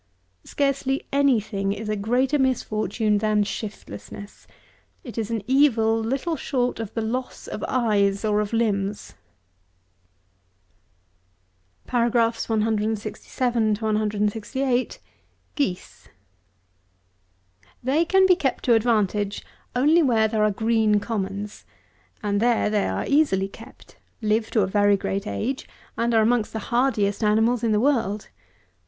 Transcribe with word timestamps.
Scarcely 0.43 1.05
any 1.13 1.39
thing 1.39 1.71
is 1.73 1.87
a 1.87 1.95
greater 1.95 2.39
misfortune 2.39 3.19
than 3.19 3.43
shiftlessness. 3.43 4.47
It 5.03 5.15
is 5.15 5.29
an 5.29 5.43
evil 5.45 5.99
little 5.99 6.35
short 6.35 6.79
of 6.79 6.91
the 6.95 7.03
loss 7.03 7.45
of 7.47 7.63
eyes 7.67 8.25
or 8.25 8.39
of 8.41 8.51
limbs. 8.51 9.13
GEESE. 11.85 12.49
167. 12.49 14.97
They 17.83 18.05
can 18.05 18.25
be 18.25 18.35
kept 18.35 18.63
to 18.65 18.73
advantage 18.73 19.45
only 19.75 20.01
where 20.01 20.27
there 20.27 20.43
are 20.43 20.49
green 20.49 20.99
commons, 20.99 21.63
and 22.23 22.39
there 22.41 22.71
they 22.71 22.87
are 22.87 23.05
easily 23.07 23.47
kept; 23.47 23.97
live 24.19 24.49
to 24.49 24.61
a 24.61 24.65
very 24.65 24.97
great 24.97 25.27
age; 25.27 25.69
and 25.95 26.15
are 26.15 26.23
amongst 26.23 26.53
the 26.53 26.57
hardiest 26.73 27.23
animals 27.23 27.63
in 27.63 27.71
the 27.71 27.79
world. 27.79 28.29